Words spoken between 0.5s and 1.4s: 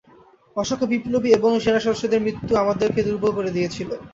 অসংখ্য বিপ্লবী